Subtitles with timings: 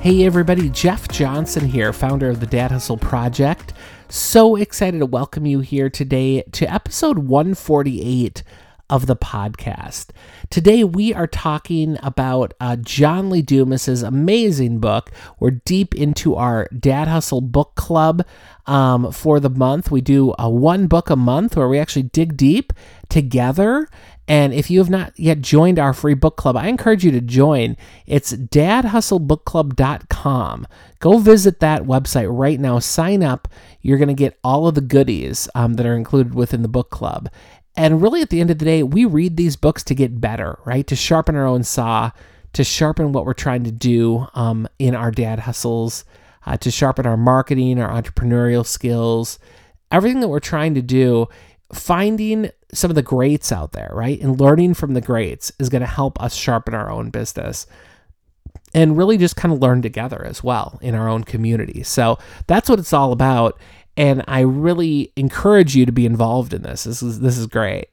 [0.00, 3.72] Hey, everybody, Jeff Johnson here, founder of the Dad Hustle Project.
[4.08, 8.44] So excited to welcome you here today to episode 148
[8.90, 10.08] of the podcast.
[10.50, 15.10] Today we are talking about uh, John Lee Dumas's amazing book.
[15.38, 18.24] We're deep into our Dad Hustle book club
[18.66, 19.90] um, for the month.
[19.90, 22.72] We do a one book a month where we actually dig deep
[23.08, 23.88] together.
[24.28, 27.22] And if you have not yet joined our free book club, I encourage you to
[27.22, 27.78] join.
[28.06, 30.66] It's dadhustlebookclub.com.
[31.00, 32.78] Go visit that website right now.
[32.78, 33.48] Sign up.
[33.80, 36.90] You're going to get all of the goodies um, that are included within the book
[36.90, 37.30] club.
[37.78, 40.58] And really, at the end of the day, we read these books to get better,
[40.66, 40.84] right?
[40.88, 42.10] To sharpen our own saw,
[42.54, 46.04] to sharpen what we're trying to do um, in our dad hustles,
[46.44, 49.38] uh, to sharpen our marketing, our entrepreneurial skills,
[49.92, 51.28] everything that we're trying to do.
[51.72, 54.18] Finding some of the greats out there, right?
[54.20, 57.66] And learning from the greats is going to help us sharpen our own business
[58.74, 61.82] and really just kind of learn together as well in our own community.
[61.82, 63.60] So that's what it's all about
[63.98, 66.84] and I really encourage you to be involved in this.
[66.84, 67.88] This is this is great.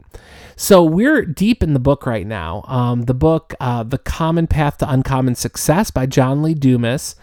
[0.56, 2.64] So we're deep in the book right now.
[2.67, 7.15] Um, the book, uh, "The Common Path to Uncommon Success" by John Lee Dumas.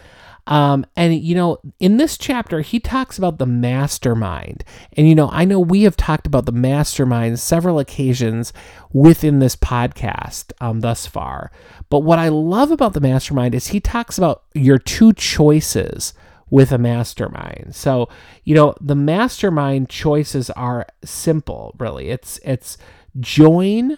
[0.49, 4.65] Um, and you know, in this chapter, he talks about the mastermind.
[4.95, 8.53] And you know, I know we have talked about the mastermind several occasions
[8.93, 11.53] within this podcast um, thus far.
[11.89, 16.15] But what I love about the mastermind is he talks about your two choices
[16.53, 17.75] with a mastermind.
[17.75, 18.11] So,
[18.45, 22.11] you know, the mastermind choices are simple, really.
[22.11, 22.77] It's it's
[23.19, 23.97] join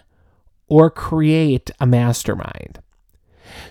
[0.67, 2.79] or create a mastermind.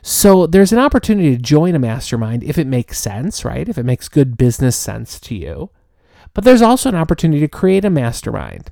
[0.02, 3.66] So, there's an opportunity to join a mastermind if it makes sense, right?
[3.66, 5.70] If it makes good business sense to you.
[6.34, 8.70] But there's also an opportunity to create a mastermind.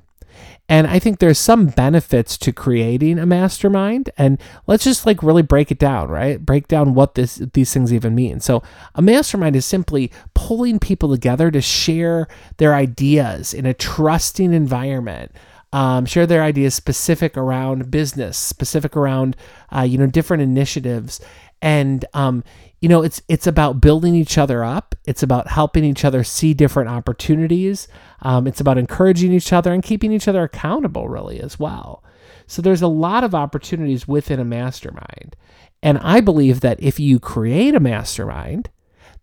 [0.69, 4.09] And I think there's some benefits to creating a mastermind.
[4.17, 6.43] And let's just like really break it down, right?
[6.43, 8.39] Break down what this these things even mean.
[8.39, 8.63] So
[8.95, 15.31] a mastermind is simply pulling people together to share their ideas in a trusting environment.
[15.73, 19.35] Um, share their ideas specific around business, specific around
[19.75, 21.19] uh, you know different initiatives,
[21.63, 22.43] and um,
[22.83, 24.93] you know it's it's about building each other up.
[25.05, 27.87] It's about helping each other see different opportunities.
[28.21, 32.03] Um, it's about encouraging each other and keeping each other accountable really as well.
[32.45, 35.37] So there's a lot of opportunities within a mastermind.
[35.81, 38.69] And i believe that if you create a mastermind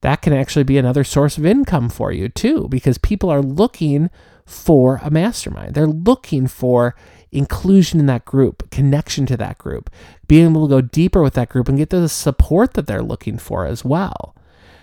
[0.03, 4.11] that can actually be another source of income for you too because people are looking
[4.47, 6.95] for a mastermind they're looking for
[7.33, 9.91] inclusion in that group, connection to that group,
[10.27, 13.39] being able to go deeper with that group and get the support that they're looking
[13.39, 14.35] for as well.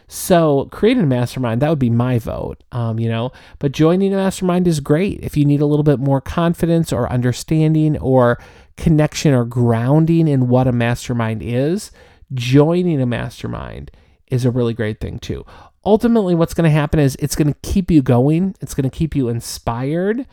[0.10, 3.34] So creating a mastermind, that would be my vote, um, you know.
[3.60, 7.12] But joining a mastermind is great if you need a little bit more confidence or
[7.12, 8.40] understanding or
[8.78, 11.92] connection or grounding in what a mastermind is.
[12.34, 13.92] Joining a mastermind
[14.30, 15.46] is a really great thing too.
[15.86, 18.56] Ultimately, what's going to happen is it's going to keep you going.
[18.60, 20.28] It's going to keep you inspired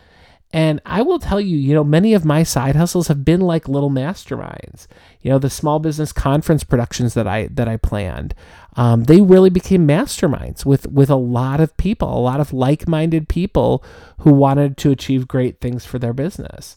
[0.55, 3.67] and I will tell you, you know, many of my side hustles have been like
[3.67, 4.87] little masterminds.
[5.21, 8.37] You know, the small business conference productions that I that I planned,
[8.77, 13.29] um, they really became masterminds with with a lot of people, a lot of like-minded
[13.29, 13.83] people
[14.19, 16.77] who wanted to achieve great things for their business.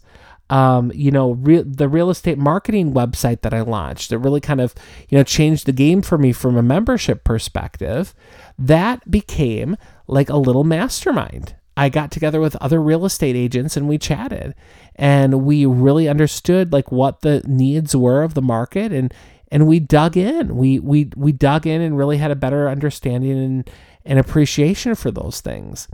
[0.50, 4.62] Um, you know, re- the real estate marketing website that I launched that really kind
[4.62, 4.74] of,
[5.10, 8.14] you know, changed the game for me from a membership perspective.
[8.58, 9.76] That became
[10.08, 11.56] like a little mastermind.
[11.76, 14.56] I got together with other real estate agents and we chatted
[14.96, 19.14] and we really understood like what the needs were of the market and
[19.50, 20.58] and we dug in.
[20.58, 23.70] We we we dug in and really had a better understanding and,
[24.06, 25.88] and appreciation for those things.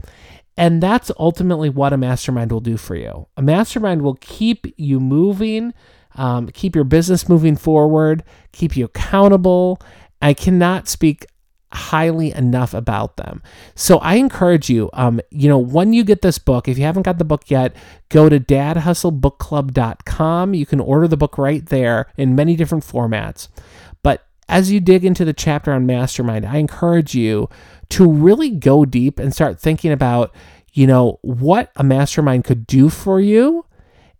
[0.56, 3.26] And that's ultimately what a mastermind will do for you.
[3.36, 5.74] A mastermind will keep you moving,
[6.14, 8.22] um, keep your business moving forward,
[8.52, 9.80] keep you accountable.
[10.22, 11.26] I cannot speak
[11.74, 13.42] highly enough about them.
[13.74, 17.02] So I encourage you, um, you know, when you get this book, if you haven't
[17.02, 17.74] got the book yet,
[18.10, 20.54] go to dadhustlebookclub.com.
[20.54, 23.48] You can order the book right there in many different formats.
[24.48, 27.48] As you dig into the chapter on mastermind, I encourage you
[27.90, 30.34] to really go deep and start thinking about,
[30.72, 33.64] you know, what a mastermind could do for you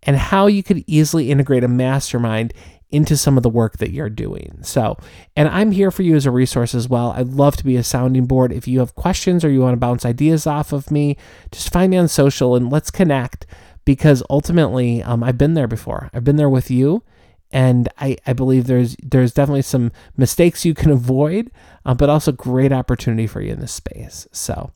[0.03, 2.53] and how you could easily integrate a mastermind
[2.91, 4.59] into some of the work that you're doing.
[4.61, 4.97] So,
[5.35, 7.11] and I'm here for you as a resource as well.
[7.11, 8.53] I'd love to be a sounding board.
[8.53, 11.17] If you have questions or you want to bounce ideas off of me,
[11.51, 13.45] just find me on social and let's connect
[13.83, 16.09] because ultimately, um, I've been there before.
[16.13, 17.03] I've been there with you.
[17.51, 21.51] And I, I believe there's there's definitely some mistakes you can avoid,
[21.85, 24.27] uh, but also great opportunity for you in this space.
[24.31, 24.71] So,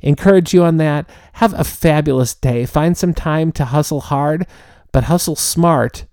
[0.00, 1.08] encourage you on that.
[1.34, 2.64] Have a fabulous day.
[2.66, 4.46] Find some time to hustle hard,
[4.92, 6.06] but hustle smart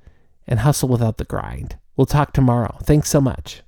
[0.47, 1.77] and hustle without the grind.
[1.95, 2.77] We'll talk tomorrow.
[2.83, 3.62] Thanks so much.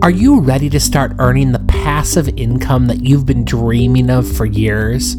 [0.00, 4.46] Are you ready to start earning the passive income that you've been dreaming of for
[4.46, 5.16] years?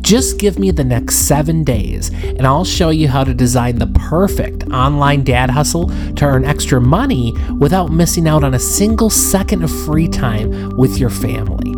[0.00, 3.88] Just give me the next seven days and I'll show you how to design the
[3.88, 9.64] perfect online dad hustle to earn extra money without missing out on a single second
[9.64, 11.74] of free time with your family.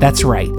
[0.00, 0.50] That's right.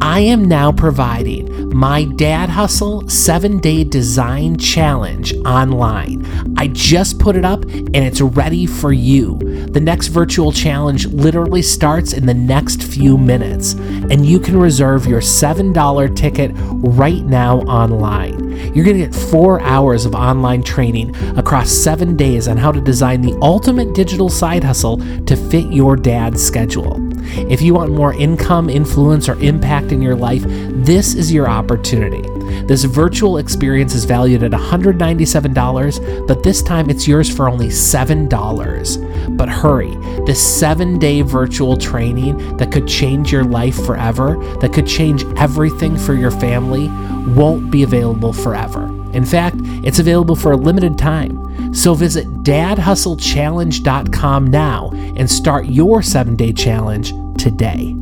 [0.00, 6.24] I am now providing my Dad Hustle 7 Day Design Challenge online.
[6.58, 9.38] I just put it up and it's ready for you.
[9.70, 15.06] The next virtual challenge literally starts in the next few minutes, and you can reserve
[15.06, 18.52] your $7 ticket right now online.
[18.74, 22.80] You're going to get four hours of online training across seven days on how to
[22.80, 27.15] design the ultimate digital side hustle to fit your dad's schedule.
[27.50, 32.22] If you want more income, influence, or impact in your life, this is your opportunity.
[32.66, 39.36] This virtual experience is valued at $197, but this time it's yours for only $7.
[39.36, 39.96] But hurry,
[40.26, 45.96] this seven day virtual training that could change your life forever, that could change everything
[45.96, 46.88] for your family,
[47.34, 48.86] won't be available forever.
[49.12, 51.45] In fact, it's available for a limited time.
[51.76, 57.94] So visit dadhustlechallenge.com now and start your seven day challenge today.